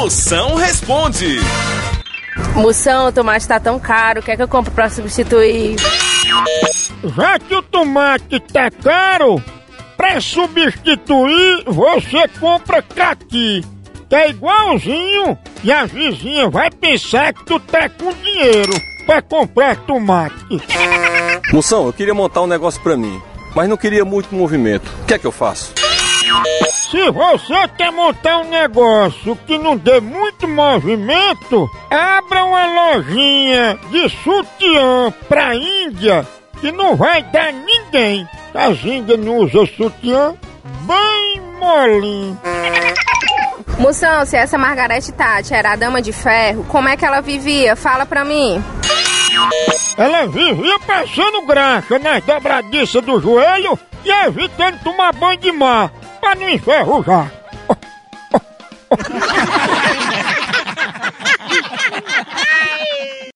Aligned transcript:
Moção 0.00 0.54
responde. 0.54 1.36
Moção, 2.54 3.08
o 3.08 3.12
tomate 3.12 3.46
tá 3.46 3.60
tão 3.60 3.78
caro, 3.78 4.20
o 4.20 4.22
que 4.22 4.30
é 4.30 4.36
que 4.36 4.42
eu 4.42 4.48
compro 4.48 4.72
pra 4.72 4.88
substituir? 4.88 5.76
Já 7.14 7.38
que 7.38 7.54
o 7.54 7.60
tomate 7.60 8.40
tá 8.40 8.70
caro, 8.70 9.44
pra 9.98 10.18
substituir, 10.18 11.64
você 11.66 12.26
compra 12.40 12.80
caqui, 12.80 13.62
que 14.08 14.16
é 14.16 14.30
igualzinho, 14.30 15.38
e 15.62 15.70
a 15.70 15.84
vizinha 15.84 16.48
vai 16.48 16.70
pensar 16.70 17.34
que 17.34 17.44
tu 17.44 17.60
tá 17.60 17.86
com 17.90 18.10
dinheiro 18.14 18.72
pra 19.04 19.20
comprar 19.20 19.76
tomate. 19.84 20.62
Moção, 21.52 21.84
eu 21.84 21.92
queria 21.92 22.14
montar 22.14 22.40
um 22.40 22.46
negócio 22.46 22.80
pra 22.82 22.96
mim, 22.96 23.20
mas 23.54 23.68
não 23.68 23.76
queria 23.76 24.06
muito 24.06 24.34
movimento. 24.34 24.90
O 25.02 25.04
que 25.04 25.12
é 25.12 25.18
que 25.18 25.26
eu 25.26 25.32
faço? 25.32 25.74
Se 26.90 27.08
você 27.12 27.68
quer 27.78 27.92
montar 27.92 28.38
um 28.38 28.48
negócio 28.48 29.36
que 29.46 29.56
não 29.56 29.76
dê 29.76 30.00
muito 30.00 30.48
movimento, 30.48 31.70
abra 31.88 32.44
uma 32.44 32.66
lojinha 32.66 33.78
de 33.90 34.08
sutiã 34.08 35.14
pra 35.28 35.54
Índia 35.54 36.26
que 36.60 36.72
não 36.72 36.96
vai 36.96 37.22
dar 37.22 37.52
ninguém. 37.52 38.28
As 38.52 38.84
índias 38.84 39.20
não 39.20 39.38
usam 39.38 39.64
sutiã 39.66 40.34
bem 40.64 41.40
molinho. 41.60 42.40
Moção, 43.78 44.26
se 44.26 44.36
essa 44.36 44.58
Margarete 44.58 45.12
Tati 45.12 45.54
era 45.54 45.74
a 45.74 45.76
dama 45.76 46.02
de 46.02 46.12
ferro, 46.12 46.66
como 46.68 46.88
é 46.88 46.96
que 46.96 47.04
ela 47.04 47.20
vivia? 47.20 47.76
Fala 47.76 48.04
pra 48.04 48.24
mim. 48.24 48.62
Ela 49.96 50.26
vivia 50.26 50.78
passando 50.80 51.46
graxa 51.46 52.00
nas 52.00 52.24
dobradiças 52.24 53.04
do 53.04 53.20
joelho 53.20 53.78
e 54.04 54.10
evitando 54.26 54.82
tomar 54.82 55.12
banho 55.12 55.38
de 55.38 55.52
mar 55.52 55.99
pra 56.30 56.34
não 56.36 56.48
enferrujar. 56.48 57.32